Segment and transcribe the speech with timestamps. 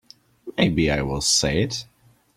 [0.57, 1.85] Maybe I will say it.